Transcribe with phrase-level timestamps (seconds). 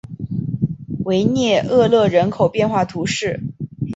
[1.05, 3.39] 维涅厄勒人口变化图示